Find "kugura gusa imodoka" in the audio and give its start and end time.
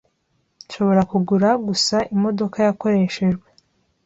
1.11-2.57